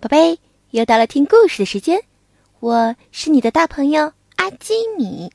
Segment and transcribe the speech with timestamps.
[0.00, 0.38] 宝贝，
[0.70, 2.00] 又到了听故事的时间，
[2.60, 5.30] 我是你的大朋友阿基米。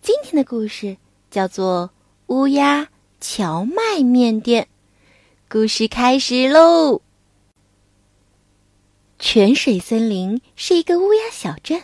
[0.00, 0.96] 今天的故事
[1.32, 1.90] 叫做
[2.32, 2.86] 《乌鸦
[3.20, 4.62] 荞麦面店》，
[5.50, 7.02] 故事开始喽。
[9.18, 11.82] 泉水森林是一个乌鸦小镇，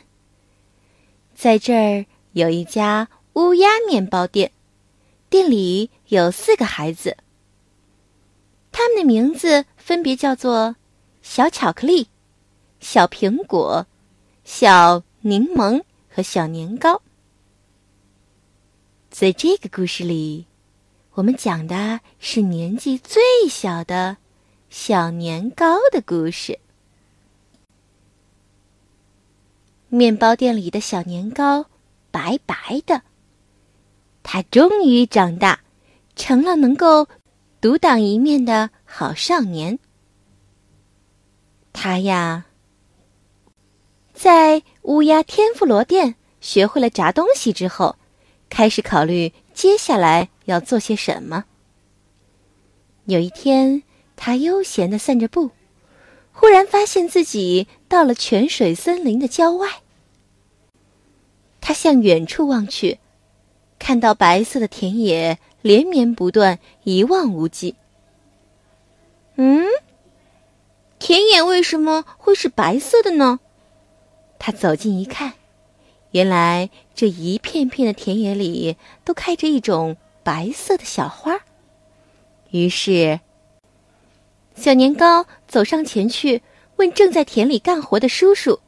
[1.34, 4.52] 在这儿有一家乌鸦面包店，
[5.28, 7.16] 店里有四个孩子，
[8.70, 10.76] 他们的名字分别叫做。
[11.22, 12.08] 小巧克力、
[12.80, 13.86] 小苹果、
[14.44, 17.00] 小柠檬和小年糕，
[19.08, 20.46] 在这个故事里，
[21.12, 24.16] 我们讲的是年纪最小的
[24.68, 26.58] 小年糕的故事。
[29.88, 31.64] 面包店里的小年糕
[32.10, 33.00] 白白的，
[34.24, 35.60] 他终于长大，
[36.16, 37.06] 成了能够
[37.60, 39.78] 独当一面的好少年。
[41.72, 42.46] 他呀，
[44.12, 47.96] 在乌鸦天妇罗店学会了炸东西之后，
[48.48, 51.44] 开始考虑接下来要做些什么。
[53.06, 53.82] 有一天，
[54.14, 55.50] 他悠闲的散着步，
[56.32, 59.68] 忽然发现自己到了泉水森林的郊外。
[61.60, 62.98] 他向远处望去，
[63.78, 67.74] 看到白色的田野连绵不断，一望无际。
[69.36, 69.64] 嗯。
[71.04, 73.40] 田野为什么会是白色的呢？
[74.38, 75.32] 他走近一看，
[76.12, 81.40] 原来这一片片的田野里都开着一种白色的小花。
[82.52, 83.18] 于是，
[84.54, 86.40] 小年糕走上前去，
[86.76, 88.60] 问正在田里干活的叔叔：“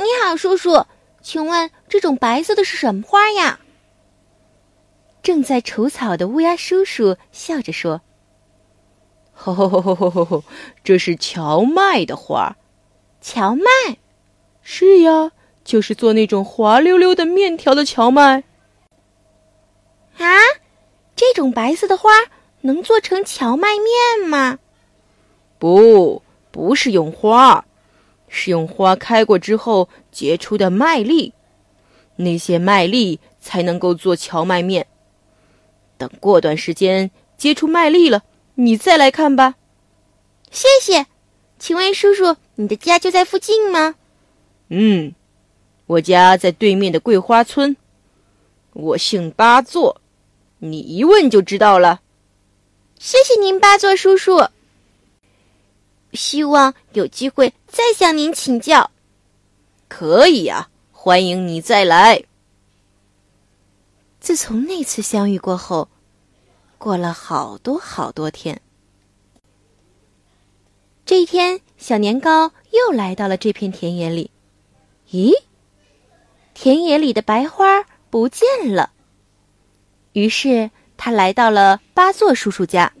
[0.00, 0.86] 你好，叔叔，
[1.20, 3.60] 请问这种白色的是什么花呀？”
[5.22, 8.00] 正在除草的乌鸦叔叔笑着说。
[9.34, 10.44] 吼吼吼吼吼吼！
[10.82, 12.56] 这是荞麦的花，
[13.20, 13.98] 荞麦，
[14.62, 15.32] 是呀，
[15.64, 18.44] 就是做那种滑溜溜的面条的荞麦。
[20.18, 20.24] 啊，
[21.16, 22.10] 这种白色的花
[22.62, 24.58] 能做成荞麦面吗？
[25.58, 27.66] 不，不是用花，
[28.28, 31.34] 是用花开过之后结出的麦粒，
[32.16, 34.86] 那些麦粒才能够做荞麦面。
[35.98, 38.22] 等过段时间结出麦粒了。
[38.56, 39.56] 你再来看吧，
[40.50, 41.06] 谢谢。
[41.58, 43.96] 请问叔叔，你的家就在附近吗？
[44.68, 45.14] 嗯，
[45.86, 47.76] 我家在对面的桂花村。
[48.72, 50.00] 我姓八座，
[50.58, 52.00] 你一问就知道了。
[52.98, 54.48] 谢谢您，八座叔叔。
[56.12, 58.90] 希望有机会再向您请教。
[59.88, 62.22] 可以呀，欢迎你再来。
[64.20, 65.88] 自从那次相遇过后。
[66.84, 68.60] 过了好多好多天，
[71.06, 74.30] 这一天，小年糕又来到了这片田野里。
[75.10, 75.32] 咦，
[76.52, 78.90] 田野里的白花不见了。
[80.12, 82.92] 于是他来到了八座叔叔家，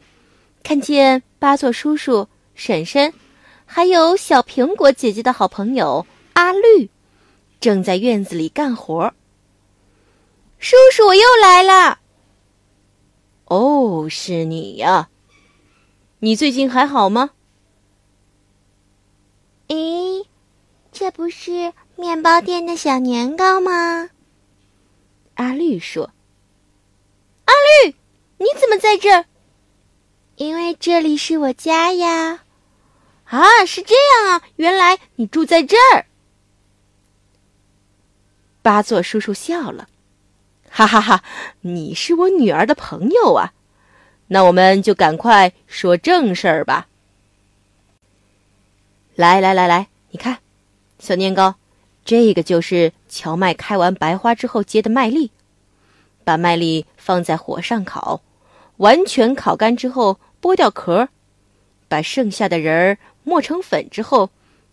[0.62, 3.12] 看见八座叔叔、婶婶，
[3.66, 6.88] 还有小苹果姐姐的好朋友阿绿，
[7.60, 9.12] 正在院子里干活。
[10.58, 11.98] 叔叔，我又来了。
[13.54, 15.10] 哦，是你呀！
[16.18, 17.30] 你最近还好吗？
[19.68, 20.26] 咦，
[20.90, 24.10] 这不是面包店的小年糕吗？
[25.34, 26.10] 阿绿说
[27.46, 27.54] ：“阿
[27.84, 27.94] 绿，
[28.38, 29.24] 你怎么在这儿？
[30.34, 32.42] 因为这里是我家呀！
[33.26, 36.06] 啊，是这样啊，原来你住在这儿。”
[38.62, 39.88] 八座叔叔笑了。
[40.76, 41.22] 哈哈哈！
[41.60, 43.52] 你是我女儿的朋友啊，
[44.26, 46.88] 那我们就赶快说正事儿吧。
[49.14, 50.38] 来来来来，你看，
[50.98, 51.54] 小年糕，
[52.04, 55.30] 这个就是荞麦开完白花之后结的麦粒。
[56.24, 58.20] 把麦粒放在火上烤，
[58.78, 61.08] 完全烤干之后剥掉壳，
[61.86, 64.30] 把剩下的仁儿磨成粉之后，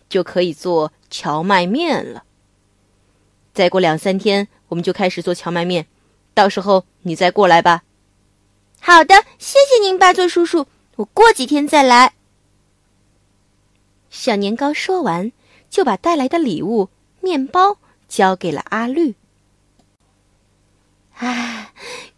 [0.09, 2.23] 就可以做荞麦面了。
[3.53, 5.85] 再过两三天，我们就开始做荞麦面。
[6.33, 7.83] 到时候你再过来吧。
[8.79, 10.65] 好的，谢谢您，八座叔叔。
[10.95, 12.13] 我过几天再来。
[14.09, 15.33] 小年糕说完，
[15.69, 16.89] 就把带来的礼物——
[17.19, 17.77] 面包
[18.07, 19.15] 交给了阿绿。
[21.17, 21.73] 啊，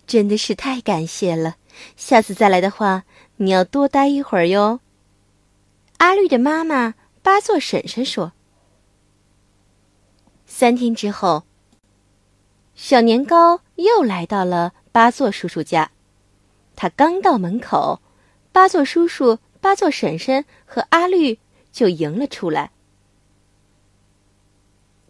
[0.05, 1.55] 真的是太感谢了！
[1.97, 3.03] 下次再来的话，
[3.37, 4.79] 你要多待一会儿哟。
[5.97, 8.33] 阿绿的妈妈八座婶婶说。
[10.45, 11.43] 三天之后。
[12.75, 15.91] 小年糕又来到了八座叔叔家，
[16.75, 18.01] 他刚到门口，
[18.51, 21.39] 八座叔叔八座婶婶和阿绿
[21.71, 22.71] 就迎了出来。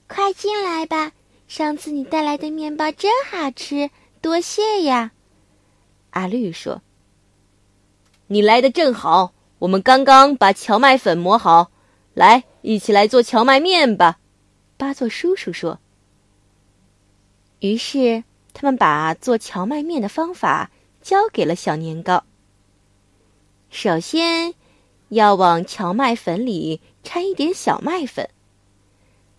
[0.08, 1.14] 快进来吧，
[1.48, 3.90] 上次你带来的面包真好吃，
[4.22, 5.12] 多谢呀。
[6.12, 6.82] 阿绿说
[8.28, 11.72] ：“你来的正好，我们刚刚把荞麦粉磨好，
[12.14, 14.20] 来，一起来做荞麦面吧。”
[14.78, 15.80] 八座叔叔说。
[17.64, 20.70] 于是他们把做荞麦面的方法
[21.02, 22.26] 交给了小年糕。
[23.70, 24.54] 首先，
[25.08, 28.30] 要往荞麦粉里掺一点小麦粉，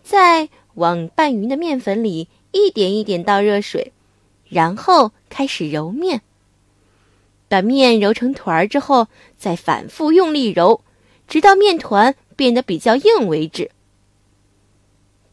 [0.02, 3.92] 再往拌匀的面粉里一点一点倒热水，
[4.48, 6.22] 然后开始揉面。
[7.46, 9.06] 把面揉成团儿之后，
[9.36, 10.80] 再反复用力揉，
[11.28, 13.70] 直到面团变得比较硬为止。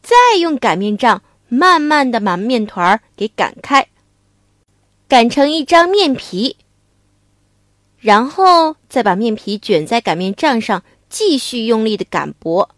[0.02, 1.22] 再用擀面杖
[1.54, 3.86] 慢慢的把面团儿给擀开，
[5.06, 6.56] 擀成一张面皮。
[7.98, 12.70] 然后再把面皮卷在擀面杖上，继续用力的擀薄，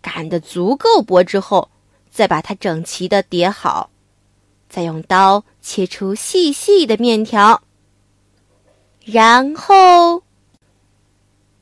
[0.00, 1.68] 擀的足够薄之后，
[2.10, 3.90] 再把它整齐的叠好，
[4.70, 7.62] 再用刀切出细细的面条。
[9.04, 10.22] 然后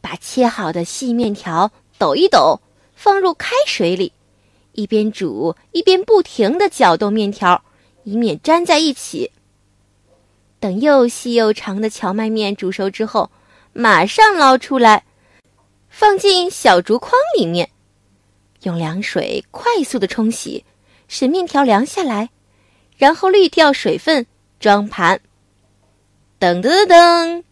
[0.00, 2.60] 把切好的细面条抖一抖，
[2.94, 4.12] 放入开水里。
[4.72, 7.62] 一边煮一边不停的搅动面条，
[8.04, 9.30] 以免粘在一起。
[10.58, 13.30] 等又细又长的荞麦面煮熟之后，
[13.72, 15.04] 马上捞出来，
[15.88, 17.70] 放进小竹筐里面，
[18.62, 20.64] 用凉水快速的冲洗，
[21.08, 22.28] 使面条凉下来，
[22.96, 24.26] 然后滤掉水分，
[24.58, 25.20] 装盘。
[26.38, 27.42] 噔噔噔，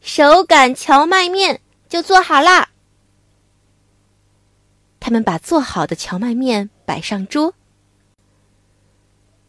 [0.00, 2.68] 手擀荞麦面就做好啦。
[5.04, 7.54] 他们把做好的荞麦面摆上桌，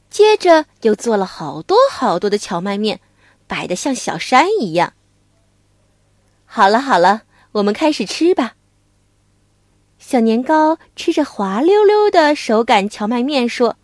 [0.10, 3.00] 接着又做了好多好多的荞麦面，
[3.46, 4.94] 摆得像小山一样。
[6.46, 7.22] 好了好了，
[7.52, 8.56] 我们开始吃吧。
[10.00, 13.78] 小年糕吃着滑溜溜的手擀荞麦面说：“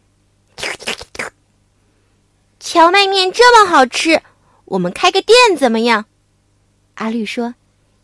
[2.60, 4.24] 荞麦面这么好吃，
[4.66, 6.06] 我们开个店怎么样？”
[6.96, 7.54] 阿绿说：“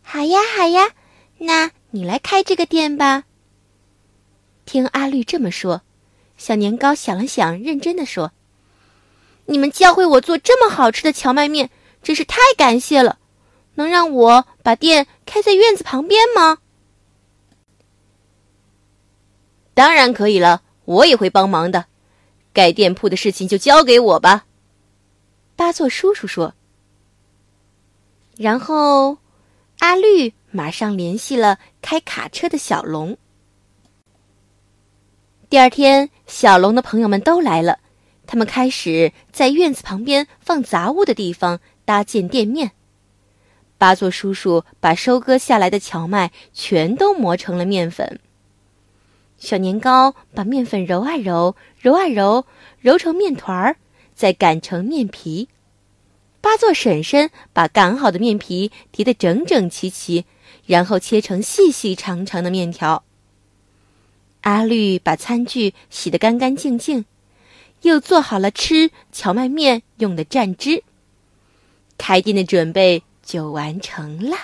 [0.02, 0.90] 好呀好呀，
[1.38, 3.24] 那你来开这个店吧。”
[4.66, 5.80] 听阿绿这么说，
[6.36, 8.32] 小年糕想了想，认真的说
[9.46, 11.70] ：“你们教会我做这么好吃的荞麦面，
[12.02, 13.18] 真是太感谢了。
[13.76, 16.58] 能让我把店开在院子旁边吗
[19.72, 21.86] ？”“当然可以了，我也会帮忙的。
[22.52, 24.46] 盖店铺的事情就交给我吧。”
[25.54, 26.52] 八座叔叔说。
[28.36, 29.16] 然后，
[29.78, 33.16] 阿绿马上联系了开卡车的小龙。
[35.48, 37.78] 第二天，小龙的朋友们都来了，
[38.26, 42.72] 他们开始在院子旁边放杂物的地方搭建店面。
[43.78, 48.18] 八座叔叔把收割下来的荞麦全都磨成了面粉。
[49.38, 52.44] 小年糕把面粉揉啊揉，揉啊揉，
[52.80, 53.76] 揉成面团儿，
[54.16, 55.48] 再擀成面皮。
[56.40, 60.24] 八座婶婶把擀好的面皮叠得整整齐齐，
[60.64, 63.04] 然后切成细细长长的面条。
[64.46, 67.04] 阿绿把餐具洗得干干净净，
[67.82, 70.84] 又做好了吃荞麦面用的蘸汁。
[71.98, 74.36] 开店的准备就完成了。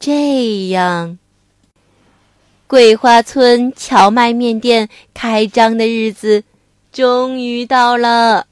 [0.00, 1.16] 这样，
[2.66, 6.42] 桂花村荞麦面店开张的日子
[6.90, 8.48] 终于到了。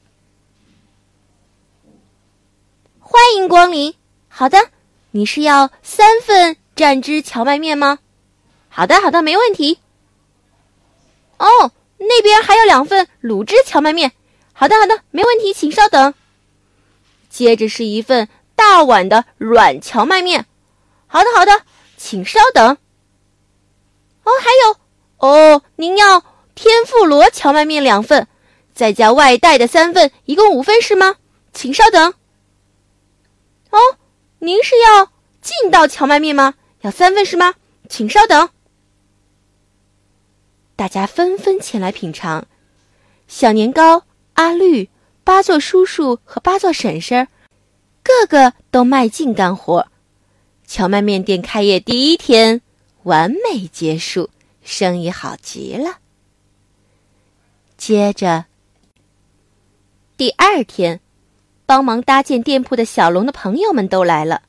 [3.01, 3.93] 欢迎光临。
[4.29, 4.57] 好的，
[5.11, 7.99] 你是要三份蘸汁荞麦面吗？
[8.75, 9.77] 好的，好的，没问题。
[11.37, 14.13] 哦，那边还有两份卤汁荞麦面。
[14.51, 16.15] 好的，好的，没问题，请稍等。
[17.29, 20.47] 接着是一份大碗的软荞麦面。
[21.05, 21.61] 好的，好的，
[21.97, 22.77] 请稍等。
[24.23, 26.23] 哦，还有，哦，您要
[26.55, 28.27] 天妇罗荞麦面两份，
[28.73, 31.17] 再加外带的三份，一共五份是吗？
[31.53, 32.15] 请稍等。
[33.69, 33.77] 哦，
[34.39, 35.11] 您是要
[35.43, 36.55] 劲道荞麦面吗？
[36.81, 37.53] 要三份是吗？
[37.87, 38.49] 请稍等。
[40.83, 42.45] 大家纷纷前来品尝，
[43.29, 44.89] 小年糕、阿绿、
[45.23, 47.25] 八座叔叔和八座婶婶，
[48.03, 49.87] 个个都卖劲干活。
[50.67, 52.59] 荞麦面店开业第一天
[53.03, 54.29] 完美结束，
[54.61, 55.99] 生意好极了。
[57.77, 58.43] 接着，
[60.17, 60.99] 第二天，
[61.65, 64.41] 帮忙搭建店铺的小龙的朋友们都来了。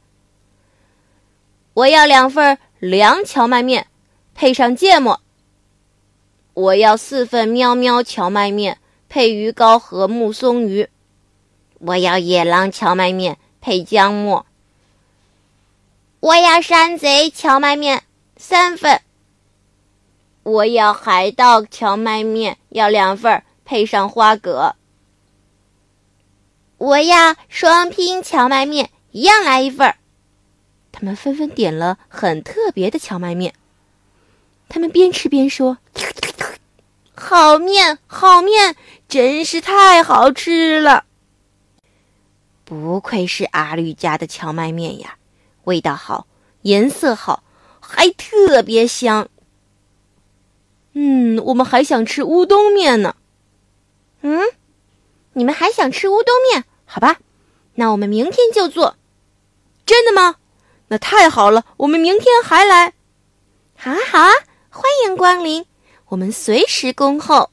[1.75, 3.87] 我要两份凉荞麦面，
[4.35, 5.21] 配上芥末。
[6.55, 10.89] 我要四份喵喵荞麦面，配鱼糕和木松鱼。
[11.81, 14.47] 我要野狼荞麦面，配姜末。
[16.21, 18.05] 我要山贼荞麦面
[18.37, 19.01] 三份。
[20.45, 24.77] 我要海盗荞麦面要两份，配上花蛤。
[26.79, 29.93] 我要双拼荞麦面，一样来一份。
[30.93, 33.55] 他们纷纷点了很特别的荞麦面。
[34.69, 35.79] 他们边吃边说
[37.25, 38.77] ：“好面，好面，
[39.09, 41.05] 真是太好吃了！
[42.67, 45.17] 不愧是阿绿家的荞麦面呀，
[45.65, 46.27] 味道好，
[46.63, 47.43] 颜色好，
[47.81, 49.31] 还特别香。”
[50.93, 53.17] 嗯，我们还想吃乌冬面呢。
[54.21, 54.43] 嗯，
[55.33, 56.65] 你们还想吃乌冬面？
[56.85, 57.17] 好吧，
[57.77, 58.97] 那我们明天就做。
[59.87, 60.37] 真的吗？
[60.89, 62.93] 那太好了，我们明天还来。
[63.77, 64.31] 好啊，好啊，
[64.69, 65.65] 欢迎光临，
[66.09, 67.51] 我们随时恭候。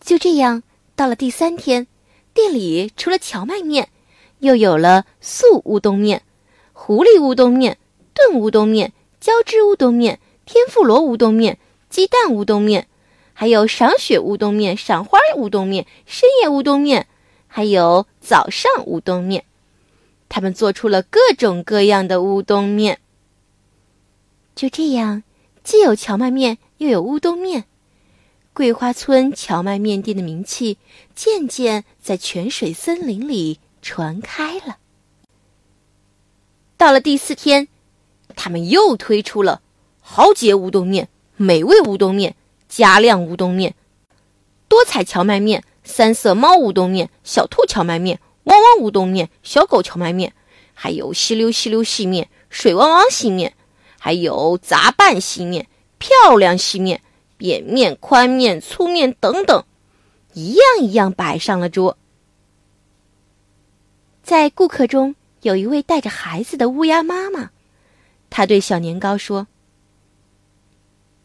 [0.00, 0.62] 就这样，
[0.94, 1.86] 到了第三天，
[2.32, 3.88] 店里除了荞麦面，
[4.40, 6.22] 又有了素乌冬面、
[6.72, 7.78] 狐狸乌冬面、
[8.12, 10.20] 炖乌冬面、浇汁乌冬面。
[10.46, 12.86] 天妇罗乌冬面、鸡蛋乌冬面，
[13.32, 17.06] 还有赏雪乌冬面、赏花乌冬面、深夜乌冬面，
[17.46, 19.46] 还有早上乌冬面。
[20.28, 23.00] 他们做出了各种各样的乌冬面。
[24.54, 25.22] 就这样，
[25.64, 27.64] 既有荞麦面，又有乌冬面。
[28.52, 30.78] 桂花村荞麦面店的名气
[31.14, 34.76] 渐渐在泉水森林里传开了。
[36.76, 37.66] 到了第四天，
[38.36, 39.62] 他们又推出了。
[40.00, 42.36] 豪杰乌冬面、美味乌冬面、
[42.68, 43.74] 加量乌冬面、
[44.68, 50.34] 多彩荞麦面、三色猫乌冬面、小兔荞麦面、汪汪乌冬面、小狗荞麦面，
[50.74, 53.54] 还有吸溜吸溜细面、水汪汪细面，
[54.04, 57.00] 还有杂拌细面、漂亮细面、
[57.38, 59.64] 扁面、宽面、粗面等等，
[60.34, 61.96] 一样一样摆上了桌。
[64.22, 67.48] 在顾客中有一位带着孩子的乌鸦妈妈，
[68.28, 69.46] 她对小年糕说。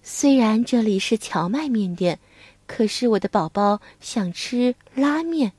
[0.01, 2.17] 虽然这里是荞麦面店，
[2.65, 5.51] 可是我的宝宝想吃拉面，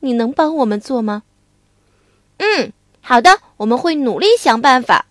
[0.00, 1.22] 你能帮我们做吗？
[2.38, 5.04] 嗯，好的，我们会努力想办法。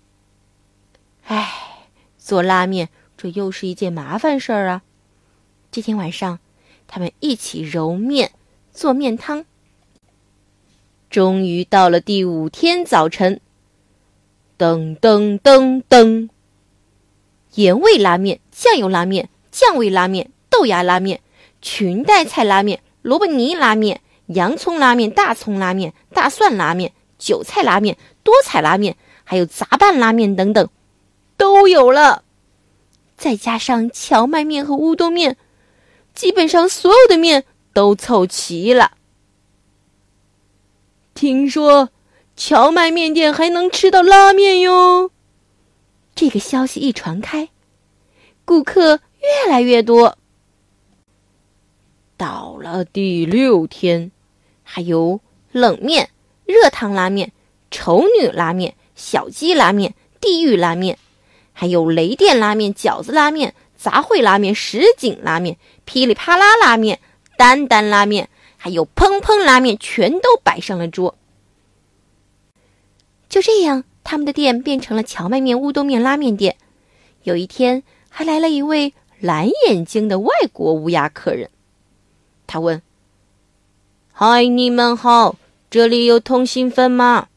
[1.23, 1.51] 唉，
[2.17, 4.81] 做拉面这又是一件麻烦事儿啊！
[5.71, 6.39] 这天晚上，
[6.87, 8.31] 他们一起揉面、
[8.71, 9.45] 做面汤。
[11.09, 13.39] 终于到了第五天早晨，
[14.57, 16.29] 噔噔噔噔。
[17.55, 21.19] 盐味拉面、酱油拉面、酱味拉面、豆芽拉面、
[21.61, 30.69] 裙带菜拉面、萝卜泥拉面、洋葱拉面、大葱拉面、大蒜拉面、韭菜拉面、多彩拉面，还有杂拌拉面等等，
[31.41, 32.23] 都有了。
[33.17, 35.37] 再加上荞麦面和乌冬面，
[36.13, 38.91] 基本上所有的面都凑齐了。
[41.15, 41.89] 听说
[42.35, 45.09] 荞麦面店还能吃到拉面哟。
[46.13, 47.49] 这个消息一传开，
[48.45, 50.19] 顾客越来越多。
[52.17, 54.11] 到了第六天，
[54.61, 55.19] 还有
[55.51, 56.11] 冷面、
[56.45, 57.31] 热汤拉面、
[57.71, 60.99] 丑女拉面、小鸡拉面、地狱拉面，
[61.61, 66.99] 还有雷电拉面、饺子拉面、杂烩拉面、什锦拉面、噼里啪啦拉面、
[67.37, 71.15] 丹丹拉面，还有砰砰拉面，全都摆上了桌。
[73.29, 73.83] 就这样。
[74.03, 76.57] 他们的店变成了荞麦面、乌冬面拉面店。
[77.21, 81.51] 有一天，还来了一位蓝眼睛的外国乌鸦客人。
[82.47, 82.81] 他问
[84.11, 85.35] ：“嗨，你们好，
[85.69, 87.27] 这里有通心粉吗？”“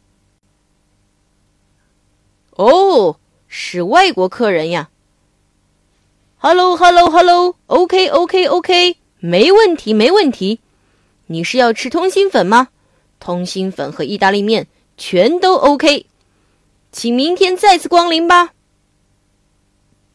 [2.57, 3.19] 哦，
[3.57, 4.91] 是外国客人呀。
[6.39, 10.59] ”“Hello，Hello，Hello，OK，OK，OK，没问题，没问题。
[11.27, 12.71] 你是要吃通心粉吗？
[13.21, 16.07] 通心粉和意大利面全都 OK。”
[16.91, 18.55] 请明天再次光临吧。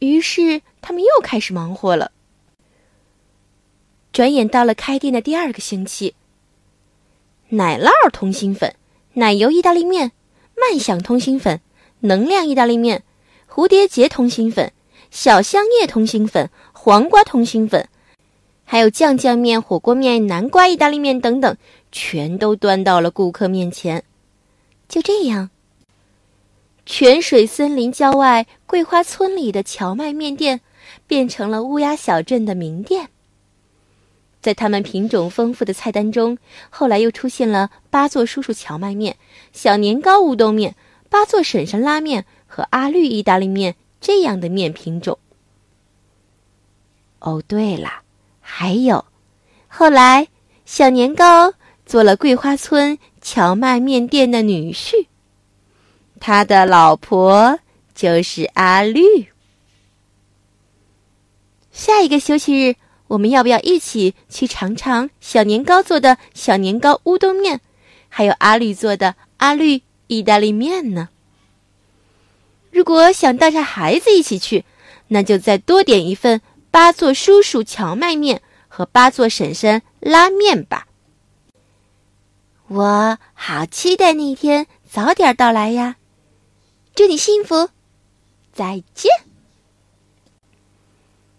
[0.00, 2.12] 于是他们又开始忙活了。
[4.12, 6.14] 转眼到了开店的第二个星期，
[7.48, 8.74] 奶酪通心粉、
[9.14, 10.12] 奶油意大利面、
[10.54, 11.62] 麦响通心粉、
[12.00, 13.02] 能量意大利面、
[13.52, 14.72] 蝴蝶结通心粉、
[15.10, 17.88] 小香叶通心粉、黄瓜通心粉，
[18.64, 21.56] 还有酱酱面、火锅面、南瓜意大利面等等，
[21.90, 24.04] 全都端到了顾客面前。
[24.88, 25.50] 就这样。
[26.86, 30.60] 泉水森林郊外桂花村里的荞麦面店，
[31.08, 33.08] 变成了乌鸦小镇的名店。
[34.40, 36.38] 在他们品种丰富的菜单中，
[36.70, 39.16] 后来又出现了八座叔叔荞麦面、
[39.52, 40.74] 小年糕乌冬面、
[41.10, 45.18] 八座婶婶拉面和阿绿意大利面这样的面品种。
[47.18, 47.90] 哦，对了，
[48.40, 49.04] 还有，
[49.68, 50.28] 后来
[50.64, 51.52] 小年糕
[51.84, 55.06] 做了桂花村荞麦面店的女婿。
[56.18, 57.58] 他的老婆
[57.94, 59.02] 就是阿绿。
[61.72, 62.76] 下一个休息日，
[63.08, 67.60] 我们要不要一起去尝尝小年糕做的小年糕乌冬面，
[68.08, 71.08] 还有阿绿做的阿绿意大利面呢？
[72.72, 74.64] 如果想带着孩子一起去，
[75.06, 76.40] 那就再多点一份
[76.72, 80.88] 八座叔叔荞麦面和八座婶婶拉面吧。
[82.66, 85.96] 我好期待那一天早点到来呀！
[86.96, 87.70] 祝你幸福，
[88.52, 89.12] 再见，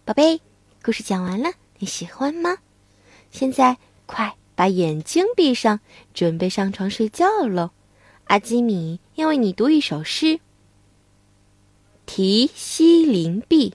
[0.05, 0.39] 宝贝。
[0.81, 2.57] 故事讲完了，你喜欢吗？
[3.31, 5.81] 现在快把眼睛闭上，
[6.13, 7.71] 准备上床睡觉喽。
[8.31, 10.25] 阿基米要为你读一首诗，
[12.05, 13.71] 《题西林壁》。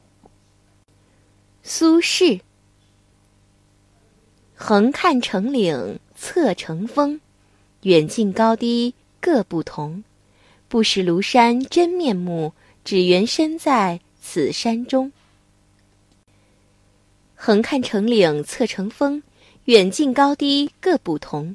[1.63, 2.41] 苏轼。
[4.55, 7.21] 横看成岭侧成峰。
[7.83, 10.03] 远近高低各不同，
[10.69, 15.13] 不识庐山真面目，只缘身在此山中。
[17.35, 19.23] 横看成岭侧成峰，
[19.67, 21.55] 远近高低各不同，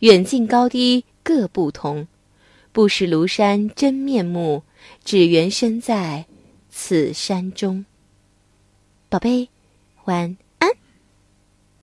[0.00, 2.06] 远近高低各不同，
[2.72, 4.62] 不识庐山真面目，
[5.04, 6.26] 只缘身在
[6.70, 7.84] 此山中。
[9.08, 9.48] 宝贝，
[10.04, 10.36] 晚